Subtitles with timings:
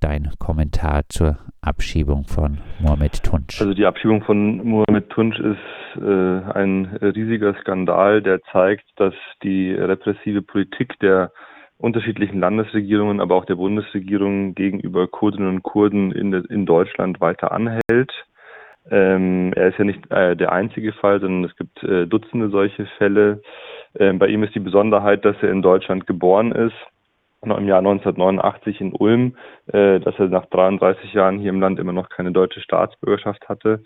[0.00, 3.60] dein Kommentar zur Abschiebung von Mohamed Tunç?
[3.60, 9.72] Also die Abschiebung von Mohamed Tunç ist äh, ein riesiger Skandal, der zeigt, dass die
[9.72, 11.32] repressive Politik der
[11.78, 18.12] unterschiedlichen Landesregierungen, aber auch der Bundesregierung gegenüber Kurdinnen und Kurden in, in Deutschland weiter anhält.
[18.90, 22.86] Ähm, er ist ja nicht äh, der einzige Fall, sondern es gibt äh, Dutzende solche
[22.98, 23.42] Fälle.
[23.98, 26.74] Ähm, bei ihm ist die Besonderheit, dass er in Deutschland geboren ist
[27.42, 29.36] im Jahr 1989 in Ulm,
[29.68, 33.82] äh, dass er nach 33 Jahren hier im Land immer noch keine deutsche Staatsbürgerschaft hatte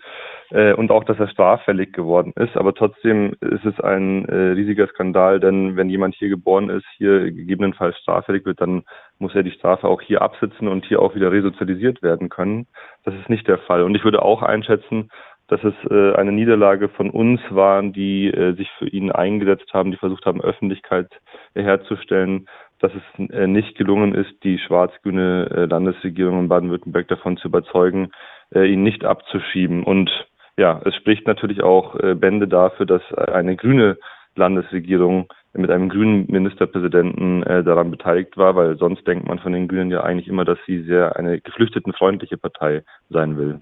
[0.49, 2.57] äh, und auch, dass er straffällig geworden ist.
[2.57, 7.31] Aber trotzdem ist es ein äh, riesiger Skandal, denn wenn jemand hier geboren ist, hier
[7.31, 8.83] gegebenenfalls straffällig wird, dann
[9.19, 12.65] muss er die Strafe auch hier absitzen und hier auch wieder resozialisiert werden können.
[13.05, 13.83] Das ist nicht der Fall.
[13.83, 15.09] Und ich würde auch einschätzen,
[15.47, 19.91] dass es äh, eine Niederlage von uns waren, die äh, sich für ihn eingesetzt haben,
[19.91, 21.09] die versucht haben, Öffentlichkeit
[21.53, 22.47] herzustellen,
[22.83, 28.11] dass es äh, nicht gelungen ist, die schwarz-grüne äh, Landesregierung in Baden-Württemberg davon zu überzeugen,
[28.53, 29.83] äh, ihn nicht abzuschieben.
[29.83, 30.11] Und
[30.57, 33.97] ja, es spricht natürlich auch Bände dafür, dass eine grüne
[34.35, 39.89] Landesregierung mit einem grünen Ministerpräsidenten daran beteiligt war, weil sonst denkt man von den Grünen
[39.89, 43.61] ja eigentlich immer, dass sie sehr eine geflüchtetenfreundliche Partei sein will.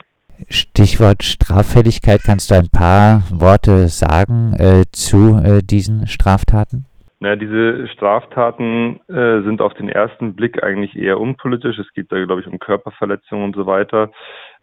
[0.49, 6.87] Stichwort Straffälligkeit, kannst du ein paar Worte sagen äh, zu äh, diesen Straftaten?
[7.21, 11.77] Naja, diese Straftaten äh, sind auf den ersten Blick eigentlich eher unpolitisch.
[11.77, 14.11] Es geht da, glaube ich, um Körperverletzungen und so weiter.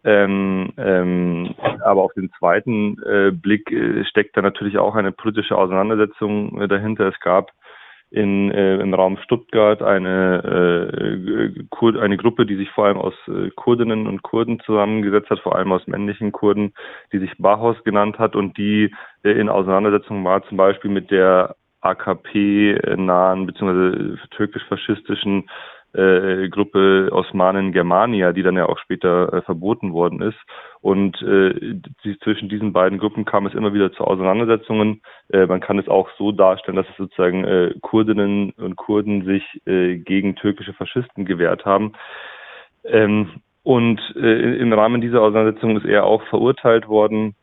[0.03, 5.57] Ähm, ähm, aber auf den zweiten äh, Blick äh, steckt da natürlich auch eine politische
[5.57, 7.07] Auseinandersetzung äh, dahinter.
[7.07, 7.51] Es gab
[8.11, 13.13] in, äh, im Raum Stuttgart eine, äh, eine Gruppe, die sich vor allem aus
[13.55, 16.73] Kurdinnen und Kurden zusammengesetzt hat, vor allem aus männlichen Kurden,
[17.13, 23.45] die sich Bauhaus genannt hat und die in Auseinandersetzung war zum Beispiel mit der AKP-nahen
[23.45, 24.17] bzw.
[24.31, 25.49] türkisch-faschistischen
[25.93, 30.37] äh, Gruppe Osmanen Germania, die dann ja auch später äh, verboten worden ist.
[30.81, 31.53] Und äh,
[32.03, 35.01] die, zwischen diesen beiden Gruppen kam es immer wieder zu Auseinandersetzungen.
[35.29, 39.43] Äh, man kann es auch so darstellen, dass es sozusagen äh, Kurdinnen und Kurden sich
[39.65, 41.93] äh, gegen türkische Faschisten gewehrt haben.
[42.83, 47.35] Ähm, und äh, im Rahmen dieser Auseinandersetzung ist er auch verurteilt worden,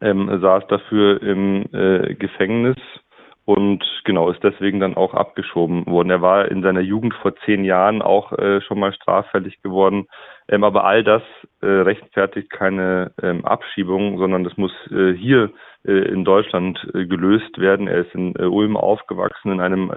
[0.00, 2.76] ähm, saß dafür im äh, Gefängnis
[3.44, 6.10] und genau ist deswegen dann auch abgeschoben worden.
[6.10, 10.06] Er war in seiner Jugend vor zehn Jahren auch äh, schon mal straffällig geworden,
[10.48, 11.22] ähm, aber all das
[11.60, 15.50] äh, rechtfertigt keine ähm, Abschiebung, sondern das muss äh, hier
[15.84, 17.88] äh, in Deutschland äh, gelöst werden.
[17.88, 19.90] Er ist in äh, Ulm aufgewachsen, in einem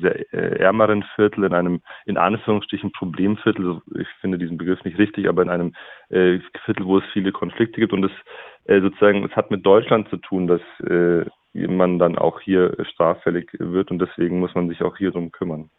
[0.00, 3.80] sehr ärmeren Viertel, in einem in Anführungsstrichen Problemviertel.
[3.98, 5.72] Ich finde diesen Begriff nicht richtig, aber in einem
[6.08, 8.12] Viertel, wo es viele Konflikte gibt und es
[8.66, 11.24] sozusagen, es hat mit Deutschland zu tun, dass äh,
[11.66, 15.70] man dann auch hier straffällig wird und deswegen muss man sich auch hier drum kümmern.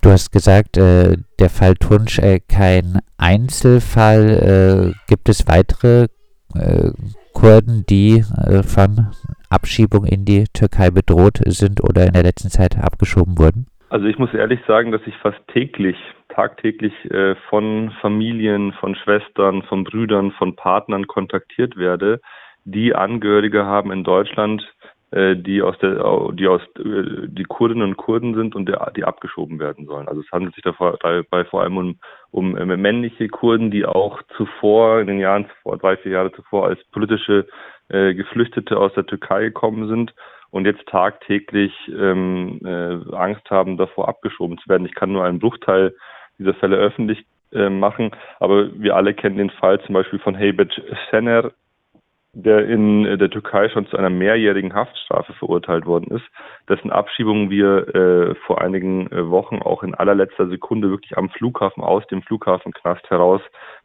[0.00, 4.94] Du hast gesagt, äh, der Fall Tunsch äh, kein Einzelfall.
[4.94, 6.06] Äh, gibt es weitere
[6.54, 6.92] äh,
[7.34, 9.08] Kurden, die äh, von
[9.50, 13.66] Abschiebung in die Türkei bedroht sind oder in der letzten Zeit abgeschoben wurden?
[13.90, 15.96] Also ich muss ehrlich sagen, dass ich fast täglich,
[16.28, 22.20] tagtäglich äh, von Familien, von Schwestern, von Brüdern, von Partnern kontaktiert werde,
[22.64, 24.62] die Angehörige haben in Deutschland,
[25.10, 25.94] die aus der,
[26.32, 30.06] die aus, äh, die Kurdinnen und Kurden sind und der, die abgeschoben werden sollen.
[30.06, 31.98] Also es handelt sich dabei vor allem um,
[32.30, 36.66] um äh, männliche Kurden, die auch zuvor, in den Jahren zuvor, drei, vier Jahre zuvor,
[36.66, 37.46] als politische
[37.88, 40.14] äh, Geflüchtete aus der Türkei gekommen sind
[40.50, 44.86] und jetzt tagtäglich ähm, äh, Angst haben, davor abgeschoben zu werden.
[44.86, 45.94] Ich kann nur einen Bruchteil
[46.38, 50.82] dieser Fälle öffentlich äh, machen, aber wir alle kennen den Fall zum Beispiel von Heybet
[51.10, 51.50] Sener,
[52.44, 56.24] der in der Türkei schon zu einer mehrjährigen Haftstrafe verurteilt worden ist,
[56.68, 61.82] dessen Abschiebung wir äh, vor einigen äh, Wochen auch in allerletzter Sekunde wirklich am Flughafen
[61.82, 63.40] aus dem Flughafenknast heraus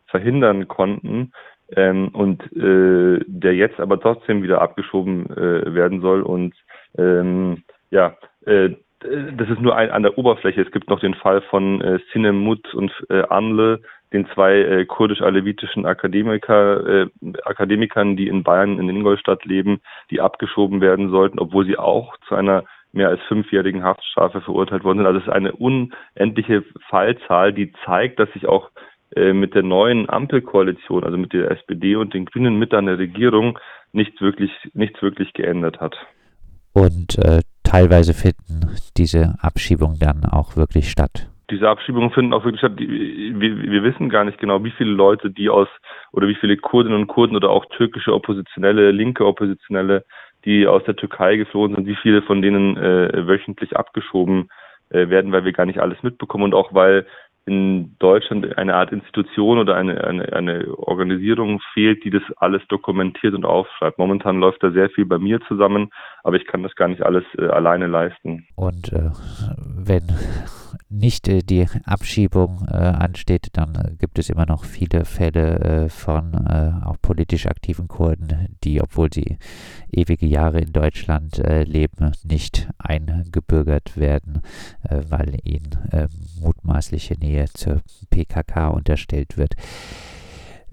[0.06, 1.32] verhindern konnten
[1.76, 6.54] ähm, und äh, der jetzt aber trotzdem wieder abgeschoben äh, werden soll und
[6.98, 8.16] ähm, ja,
[8.46, 8.70] äh,
[9.36, 10.62] das ist nur ein, an der Oberfläche.
[10.62, 13.82] Es gibt noch den Fall von äh, Sinemut und äh, Anle,
[14.14, 17.08] den zwei äh, kurdisch-alevitischen Akademiker, äh,
[17.44, 22.36] Akademikern, die in Bayern in Ingolstadt leben, die abgeschoben werden sollten, obwohl sie auch zu
[22.36, 25.08] einer mehr als fünfjährigen Haftstrafe verurteilt worden sind.
[25.08, 28.70] Also es ist eine unendliche Fallzahl, die zeigt, dass sich auch
[29.16, 33.00] äh, mit der neuen Ampelkoalition, also mit der SPD und den Grünen mit an der
[33.00, 33.58] Regierung,
[33.92, 35.96] nichts wirklich, nichts wirklich geändert hat.
[36.74, 42.60] Und äh, teilweise finden diese Abschiebungen dann auch wirklich statt diese Abschiebungen finden auch wirklich
[42.60, 42.74] statt.
[42.78, 45.68] Wir, wir, wissen gar nicht genau, wie viele Leute, die aus
[46.12, 50.04] oder wie viele Kurdinnen und Kurden oder auch türkische Oppositionelle, linke Oppositionelle,
[50.46, 54.50] die aus der Türkei geflohen sind, wie viele von denen äh, wöchentlich abgeschoben
[54.90, 57.06] äh, werden, weil wir gar nicht alles mitbekommen und auch weil
[57.46, 63.34] in Deutschland eine Art Institution oder eine, eine, eine Organisierung fehlt, die das alles dokumentiert
[63.34, 63.98] und aufschreibt.
[63.98, 65.90] Momentan läuft da sehr viel bei mir zusammen,
[66.24, 68.48] aber ich kann das gar nicht alles äh, alleine leisten.
[68.56, 69.10] Und äh,
[69.78, 70.08] wenn
[70.94, 75.90] nicht äh, die Abschiebung äh, ansteht, dann äh, gibt es immer noch viele Fälle äh,
[75.90, 79.38] von auch politisch aktiven Kurden, die, obwohl sie
[79.92, 84.42] ewige Jahre in Deutschland leben, nicht eingebürgert werden,
[84.84, 85.78] weil ihnen
[86.40, 89.56] mutmaßliche Nähe zur PKK unterstellt wird.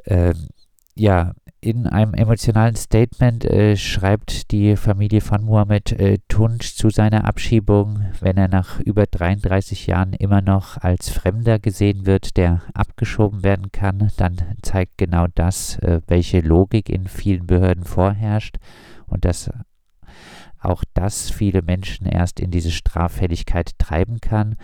[0.04, 0.48] Ähm,
[0.94, 7.26] ja, in einem emotionalen Statement äh, schreibt die Familie von Mohammed äh, Tunç zu seiner
[7.26, 13.42] Abschiebung, wenn er nach über 33 Jahren immer noch als Fremder gesehen wird, der abgeschoben
[13.42, 18.56] werden kann, dann zeigt genau das, äh, welche Logik in vielen Behörden vorherrscht
[19.06, 19.50] und dass
[20.58, 24.56] auch das viele Menschen erst in diese Straffälligkeit treiben kann.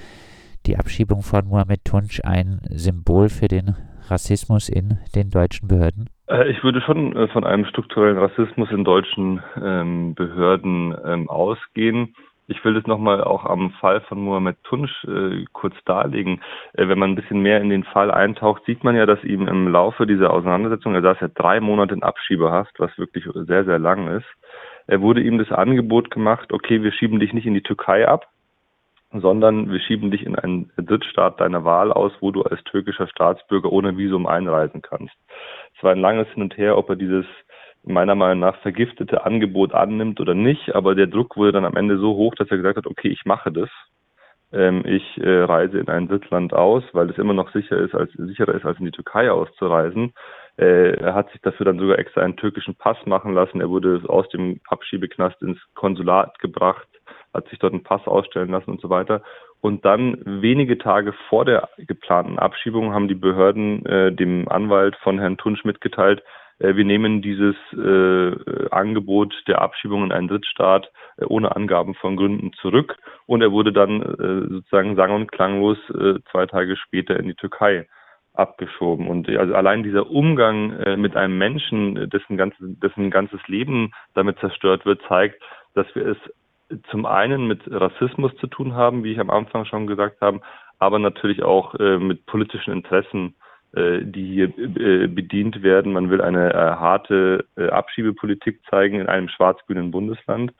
[0.65, 3.77] Die Abschiebung von Mohammed Tunç ein Symbol für den
[4.09, 6.09] Rassismus in den deutschen Behörden?
[6.29, 12.15] Äh, ich würde schon äh, von einem strukturellen Rassismus in deutschen ähm, Behörden ähm, ausgehen.
[12.49, 16.41] Ich will das nochmal auch am Fall von Mohamed Tunsch äh, kurz darlegen.
[16.75, 19.49] Äh, wenn man ein bisschen mehr in den Fall eintaucht, sieht man ja, dass ihm
[19.49, 23.79] im Laufe dieser Auseinandersetzung, er saß ja drei Monate in Abschiebehaft, was wirklich sehr, sehr
[23.79, 24.27] lang ist,
[24.87, 28.29] er wurde ihm das Angebot gemacht, okay, wir schieben dich nicht in die Türkei ab,
[29.21, 33.71] sondern wir schieben dich in einen Drittstaat deiner Wahl aus, wo du als türkischer Staatsbürger
[33.73, 35.15] ohne Visum einreisen kannst.
[35.77, 37.27] Es war ein langes Hin und Her, ob er dieses
[37.83, 41.99] meiner Meinung nach vergiftete Angebot annimmt oder nicht, aber der Druck wurde dann am Ende
[41.99, 43.69] so hoch, dass er gesagt hat, okay, ich mache das.
[44.53, 48.13] Ähm, ich äh, reise in ein Drittland aus, weil es immer noch sicher ist, als,
[48.13, 50.15] sicherer ist, als in die Türkei auszureisen.
[50.57, 53.61] Äh, er hat sich dafür dann sogar extra einen türkischen Pass machen lassen.
[53.61, 56.89] Er wurde aus dem Abschiebeknast ins Konsulat gebracht
[57.35, 59.23] hat sich dort einen Pass ausstellen lassen und so weiter.
[59.61, 65.19] Und dann wenige Tage vor der geplanten Abschiebung haben die Behörden äh, dem Anwalt von
[65.19, 66.23] Herrn Tunsch mitgeteilt,
[66.59, 72.17] äh, wir nehmen dieses äh, Angebot der Abschiebung in einen Drittstaat äh, ohne Angaben von
[72.17, 72.97] Gründen zurück.
[73.27, 75.79] Und er wurde dann äh, sozusagen sang- und klanglos
[76.31, 77.87] zwei Tage später in die Türkei
[78.35, 79.09] abgeschoben.
[79.09, 84.85] Und also allein dieser Umgang mit einem Menschen, dessen ganzes, dessen ganzes Leben damit zerstört
[84.85, 85.43] wird, zeigt,
[85.75, 86.19] dass wir es
[86.91, 90.41] zum einen mit Rassismus zu tun haben, wie ich am Anfang schon gesagt habe,
[90.79, 93.35] aber natürlich auch äh, mit politischen Interessen,
[93.75, 95.93] äh, die hier äh, bedient werden.
[95.93, 100.53] Man will eine äh, harte äh, Abschiebepolitik zeigen in einem schwarz-grünen Bundesland.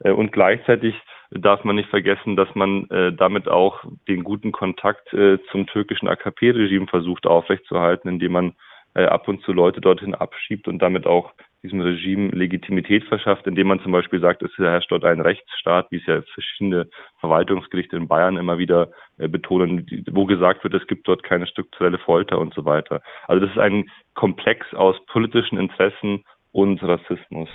[0.00, 0.94] Äh, und gleichzeitig
[1.30, 5.10] darf man nicht vergessen, dass man damit auch den guten Kontakt
[5.52, 8.52] zum türkischen AKP-Regime versucht aufrechtzuerhalten, indem man
[8.94, 13.80] ab und zu Leute dorthin abschiebt und damit auch diesem Regime Legitimität verschafft, indem man
[13.80, 16.88] zum Beispiel sagt, es herrscht dort ein Rechtsstaat, wie es ja verschiedene
[17.20, 21.98] Verwaltungsgerichte in Bayern immer wieder äh, betonen, wo gesagt wird, es gibt dort keine strukturelle
[21.98, 23.02] Folter und so weiter.
[23.26, 27.48] Also das ist ein Komplex aus politischen Interessen und Rassismus.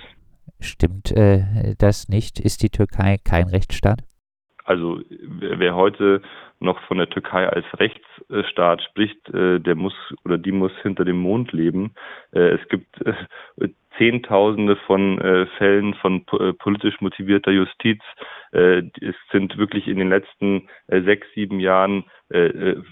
[0.60, 2.40] Stimmt äh, das nicht?
[2.40, 4.02] Ist die Türkei kein Rechtsstaat?
[4.66, 6.20] Also wer heute
[6.58, 11.18] noch von der Türkei als Rechtsstaat spricht, äh, der muss oder die muss hinter dem
[11.18, 11.94] Mond leben.
[12.32, 13.14] Äh, es gibt äh,
[13.96, 16.26] Zehntausende von Fällen von
[16.58, 18.02] politisch motivierter Justiz.
[18.52, 22.04] Es sind wirklich in den letzten sechs, sieben Jahren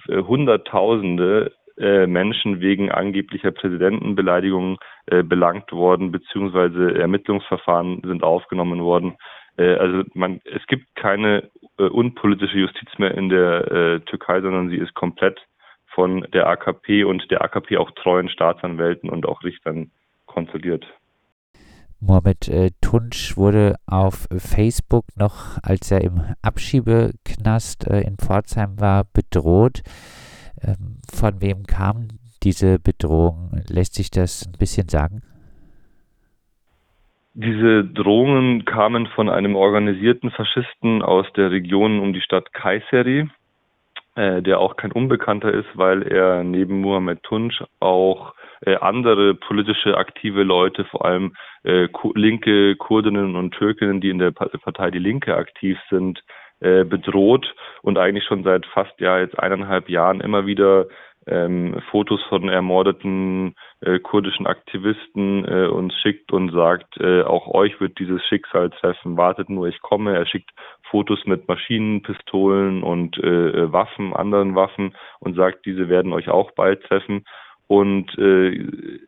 [0.08, 4.78] Hunderttausende Menschen wegen angeblicher Präsidentenbeleidigungen
[5.24, 9.18] belangt worden, beziehungsweise Ermittlungsverfahren sind aufgenommen worden.
[9.58, 14.76] Also man, es gibt keine äh, unpolitische Justiz mehr in der äh, Türkei, sondern sie
[14.76, 15.40] ist komplett
[15.94, 19.90] von der AKP und der AKP auch treuen Staatsanwälten und auch Richtern
[20.26, 20.84] kontrolliert.
[22.00, 29.04] Mohamed äh, Tunç wurde auf Facebook noch, als er im Abschiebeknast äh, in Pforzheim war,
[29.04, 29.82] bedroht.
[30.60, 32.08] Ähm, von wem kam
[32.42, 33.52] diese Bedrohung?
[33.68, 35.22] Lässt sich das ein bisschen sagen?
[37.36, 43.28] Diese Drohungen kamen von einem organisierten Faschisten aus der Region um die Stadt Kayseri,
[44.14, 49.96] äh, der auch kein Unbekannter ist, weil er neben Mohamed Tunç auch äh, andere politische
[49.96, 55.36] aktive Leute, vor allem äh, linke Kurdinnen und Türkinnen, die in der Partei Die Linke
[55.36, 56.22] aktiv sind,
[56.60, 60.86] äh, bedroht und eigentlich schon seit fast ja jetzt eineinhalb Jahren immer wieder
[61.26, 67.80] ähm, Fotos von ermordeten äh, kurdischen Aktivisten äh, uns schickt und sagt, äh, auch euch
[67.80, 70.14] wird dieses Schicksal treffen, wartet nur, ich komme.
[70.14, 70.50] Er schickt
[70.90, 76.28] Fotos mit Maschinen, Pistolen und äh, äh, Waffen, anderen Waffen und sagt, diese werden euch
[76.28, 77.24] auch bald treffen.
[77.66, 78.50] Und äh,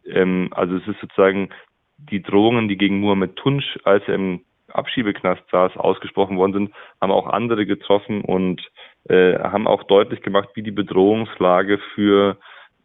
[0.07, 1.51] ähm, also es ist sozusagen
[1.99, 4.41] die Drohungen, die gegen Muhammad Tunsch, als er im
[4.73, 8.63] Abschiebeknast saß, ausgesprochen worden sind, haben auch andere getroffen und
[9.09, 12.37] äh, haben auch deutlich gemacht, wie die Bedrohungslage für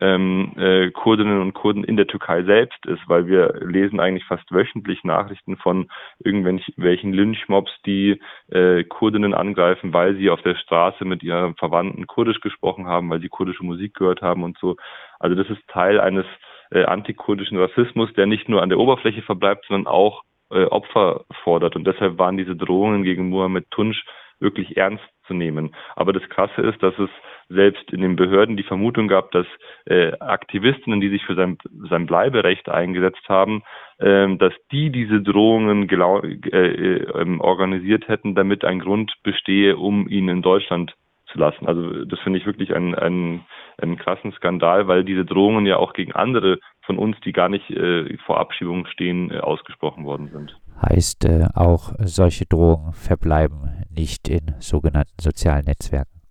[0.02, 4.52] ähm, äh, Kurdinnen und Kurden in der Türkei selbst ist, weil wir lesen eigentlich fast
[4.52, 11.22] wöchentlich Nachrichten von irgendwelchen Lynchmobs, die äh, Kurdinnen angreifen, weil sie auf der Straße mit
[11.22, 14.76] ihren Verwandten Kurdisch gesprochen haben, weil sie kurdische Musik gehört haben und so.
[15.20, 16.26] Also das ist Teil eines
[16.72, 21.76] äh, antikurdischen Rassismus, der nicht nur an der Oberfläche verbleibt, sondern auch äh, Opfer fordert.
[21.76, 24.04] Und deshalb waren diese Drohungen gegen Mohammed Tunsch
[24.40, 25.76] wirklich ernst zu nehmen.
[25.96, 27.10] Aber das Krasse ist, dass es
[27.50, 29.46] selbst in den Behörden die Vermutung gab, dass
[29.86, 31.58] äh, Aktivistinnen, die sich für sein,
[31.90, 33.64] sein Bleiberecht eingesetzt haben,
[34.00, 40.30] äh, dass die diese Drohungen äh, äh, organisiert hätten, damit ein Grund bestehe, um ihn
[40.30, 40.96] in Deutschland
[41.32, 41.66] zu lassen.
[41.68, 43.46] Also das finde ich wirklich einen, einen,
[43.78, 47.70] einen krassen Skandal, weil diese Drohungen ja auch gegen andere von uns, die gar nicht
[47.70, 50.58] äh, vor Abschiebung stehen, äh, ausgesprochen worden sind.
[50.82, 56.22] Heißt äh, auch, solche Drohungen verbleiben nicht in sogenannten sozialen Netzwerken?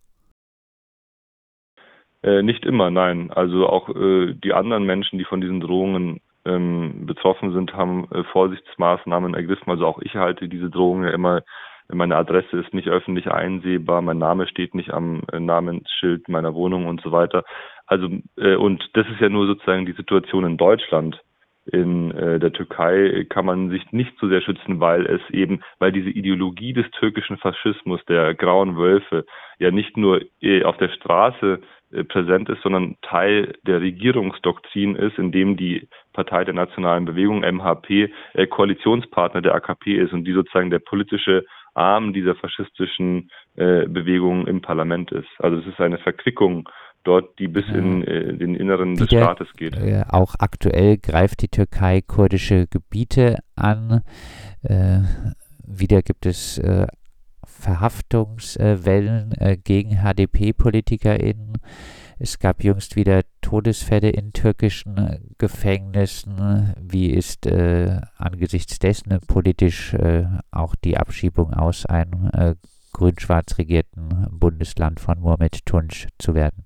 [2.23, 3.30] Äh, nicht immer, nein.
[3.30, 8.25] Also auch äh, die anderen Menschen, die von diesen Drohungen ähm, betroffen sind, haben äh,
[8.25, 9.71] Vorsichtsmaßnahmen ergriffen.
[9.71, 11.42] Also auch ich halte diese Drohungen ja immer
[11.92, 16.87] meine Adresse ist nicht öffentlich einsehbar, mein Name steht nicht am äh, Namensschild meiner Wohnung
[16.87, 17.45] und so weiter.
[17.87, 21.21] Also äh, und das ist ja nur sozusagen die Situation in Deutschland.
[21.67, 25.93] In äh, der Türkei kann man sich nicht so sehr schützen, weil es eben, weil
[25.93, 29.26] diese Ideologie des türkischen Faschismus, der grauen Wölfe,
[29.59, 31.61] ja nicht nur äh, auf der Straße
[31.93, 37.40] äh, präsent ist, sondern Teil der Regierungsdoktrin ist, in dem die Partei der Nationalen Bewegung
[37.40, 38.11] MHP
[38.49, 45.12] Koalitionspartner der AKP ist und die sozusagen der politische Arm dieser faschistischen Bewegung im Parlament
[45.12, 45.29] ist.
[45.38, 46.69] Also es ist eine Verquickung
[47.04, 49.76] dort, die bis in äh, den Inneren des der, Staates geht.
[49.76, 54.02] Äh, auch aktuell greift die Türkei kurdische Gebiete an.
[54.62, 55.00] Äh,
[55.66, 56.87] wieder gibt es äh,
[57.45, 61.59] Verhaftungswellen äh, gegen HDP-PolitikerInnen.
[62.19, 66.75] Es gab jüngst wieder Todesfälle in türkischen Gefängnissen.
[66.78, 69.97] Wie ist äh, angesichts dessen politisch
[70.50, 72.30] auch die Abschiebung aus einem
[72.92, 76.64] grün-schwarz regierten Bundesland von Mohamed Tunç zu werden?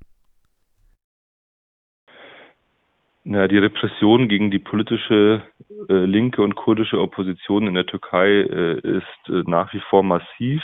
[3.26, 5.42] Ja, die Repression gegen die politische
[5.88, 10.62] äh, linke und kurdische Opposition in der Türkei äh, ist äh, nach wie vor massiv.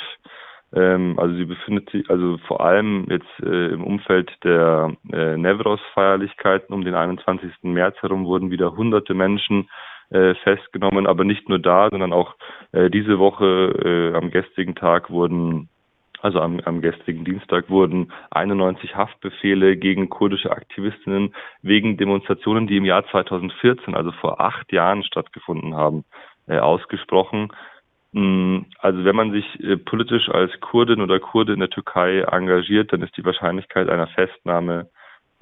[0.75, 6.75] Ähm, also sie befindet sich, also vor allem jetzt äh, im Umfeld der äh, Nevros-Feierlichkeiten
[6.75, 7.51] um den 21.
[7.63, 9.71] März herum wurden wieder hunderte Menschen
[10.11, 12.35] äh, festgenommen, aber nicht nur da, sondern auch
[12.73, 15.69] diese Woche am gestrigen Tag wurden
[16.23, 22.85] also am, am gestrigen Dienstag wurden 91 Haftbefehle gegen kurdische Aktivistinnen wegen Demonstrationen, die im
[22.85, 26.05] Jahr 2014, also vor acht Jahren stattgefunden haben,
[26.47, 27.49] äh, ausgesprochen.
[28.13, 32.93] Mm, also wenn man sich äh, politisch als Kurdin oder Kurde in der Türkei engagiert,
[32.93, 34.91] dann ist die Wahrscheinlichkeit einer Festnahme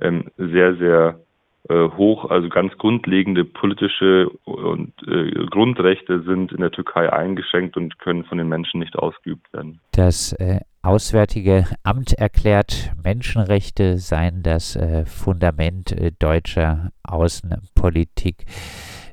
[0.00, 1.20] ähm, sehr, sehr
[1.69, 2.31] hoch.
[2.31, 8.38] Also ganz grundlegende politische und äh, Grundrechte sind in der Türkei eingeschränkt und können von
[8.38, 9.81] den Menschen nicht ausgeübt werden.
[9.93, 18.47] Das äh, Auswärtige Amt erklärt, Menschenrechte seien das äh, Fundament äh, deutscher Außenpolitik.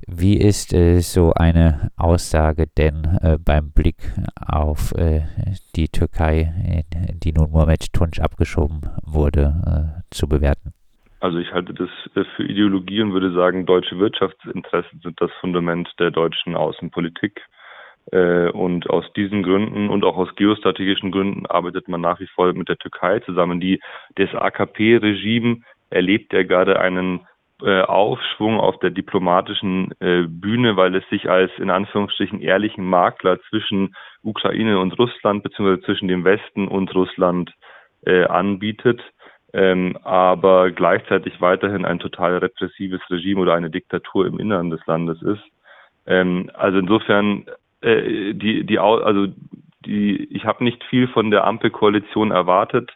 [0.08, 5.24] Wie ist äh, so eine Aussage denn äh, beim Blick auf äh,
[5.76, 6.86] die Türkei,
[7.16, 10.65] die nun Mohamed Tunç abgeschoben wurde, äh, zu bewerten?
[11.26, 15.90] Also ich halte das äh, für Ideologie und würde sagen, deutsche Wirtschaftsinteressen sind das Fundament
[15.98, 17.42] der deutschen Außenpolitik.
[18.12, 22.54] Äh, und aus diesen Gründen und auch aus geostrategischen Gründen arbeitet man nach wie vor
[22.54, 23.60] mit der Türkei zusammen.
[23.60, 23.82] Die,
[24.18, 27.22] das AKP-Regime erlebt ja gerade einen
[27.64, 33.96] äh, Aufschwung auf der diplomatischen Bühne, weil es sich als in Anführungsstrichen ehrlichen Makler zwischen
[34.22, 37.52] Ukraine und Russland beziehungsweise zwischen dem Westen und Russland
[38.06, 39.02] anbietet,
[39.56, 45.22] ähm, aber gleichzeitig weiterhin ein total repressives Regime oder eine Diktatur im Inneren des Landes
[45.22, 45.44] ist.
[46.06, 47.46] Ähm, also insofern
[47.82, 49.28] äh, die die also
[49.86, 52.92] die ich habe nicht viel von der Ampelkoalition erwartet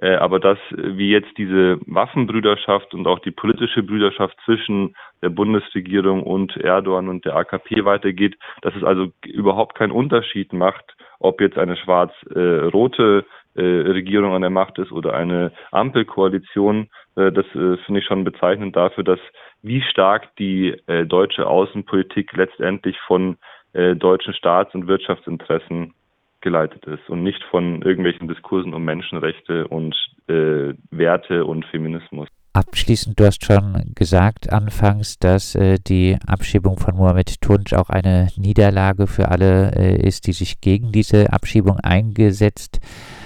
[0.00, 6.22] äh, aber dass, wie jetzt diese Waffenbrüderschaft und auch die politische Brüderschaft zwischen der Bundesregierung
[6.22, 11.58] und Erdogan und der AKP weitergeht, dass es also überhaupt keinen Unterschied macht, ob jetzt
[11.58, 16.88] eine schwarz-rote äh, Regierung an der Macht ist oder eine Ampelkoalition.
[17.16, 19.20] Äh, das äh, finde ich schon bezeichnend dafür, dass
[19.62, 23.36] wie stark die äh, deutsche Außenpolitik letztendlich von
[23.72, 25.94] äh, deutschen Staats- und Wirtschaftsinteressen
[26.40, 29.96] geleitet ist und nicht von irgendwelchen Diskursen um Menschenrechte und
[30.28, 32.28] äh, Werte und Feminismus.
[32.52, 38.28] Abschließend, du hast schon gesagt anfangs, dass äh, die Abschiebung von Mohamed Tunc auch eine
[38.36, 43.17] Niederlage für alle äh, ist, die sich gegen diese Abschiebung eingesetzt haben.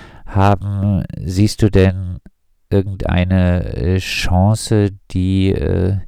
[1.16, 2.18] Siehst du denn
[2.70, 5.98] irgendeine äh, Chance, die äh,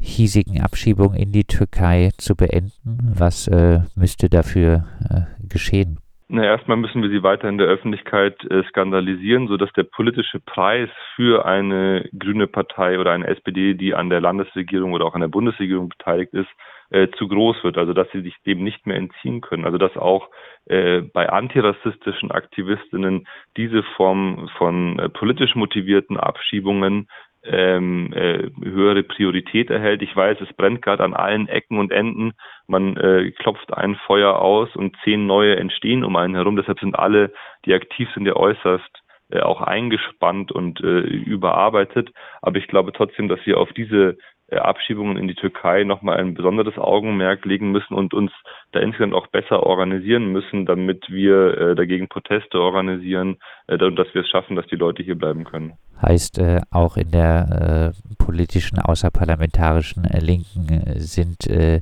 [0.00, 3.12] hiesigen Abschiebungen in die Türkei zu beenden?
[3.14, 5.98] Was äh, müsste dafür äh, geschehen?
[6.30, 10.90] Na, erstmal müssen wir sie weiter in der Öffentlichkeit äh, skandalisieren, sodass der politische Preis
[11.16, 15.28] für eine grüne Partei oder eine SPD, die an der Landesregierung oder auch an der
[15.28, 16.48] Bundesregierung beteiligt ist,
[16.90, 17.78] äh, zu groß wird.
[17.78, 19.64] Also dass sie sich dem nicht mehr entziehen können.
[19.64, 20.28] Also dass auch
[20.66, 23.26] äh, bei antirassistischen Aktivistinnen
[23.56, 27.08] diese Form von äh, politisch motivierten Abschiebungen
[27.44, 30.02] ähm, äh, höhere Priorität erhält.
[30.02, 32.32] Ich weiß, es brennt gerade an allen Ecken und Enden.
[32.66, 36.56] Man äh, klopft ein Feuer aus und zehn neue entstehen um einen herum.
[36.56, 37.32] Deshalb sind alle,
[37.64, 42.10] die aktiv sind, ja äußerst äh, auch eingespannt und äh, überarbeitet.
[42.42, 44.18] Aber ich glaube trotzdem, dass wir auf diese
[44.50, 48.32] Abschiebungen in die Türkei nochmal ein besonderes Augenmerk legen müssen und uns
[48.72, 54.12] da insgesamt auch besser organisieren müssen, damit wir äh, dagegen Proteste organisieren äh, und dass
[54.14, 58.14] wir es schaffen, dass die Leute hier bleiben können heißt äh, auch in der äh,
[58.22, 61.80] politischen, außerparlamentarischen äh, Linken äh, sind äh,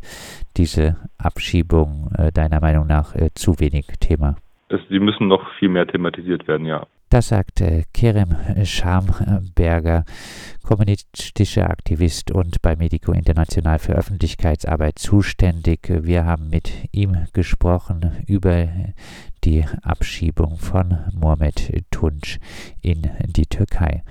[0.57, 4.37] diese Abschiebungen äh, deiner Meinung nach zu wenig Thema.
[4.69, 6.87] Es, die müssen noch viel mehr thematisiert werden, ja.
[7.09, 7.63] Das sagt
[7.95, 8.35] Kerem
[8.65, 10.05] Schamberger,
[10.65, 15.89] kommunistischer Aktivist und bei Medico International für Öffentlichkeitsarbeit zuständig.
[15.89, 18.69] Wir haben mit ihm gesprochen über
[19.45, 22.41] die Abschiebung von Mohamed Tunç
[22.81, 24.03] in die Türkei.